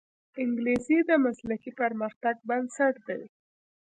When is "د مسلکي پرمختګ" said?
1.09-2.35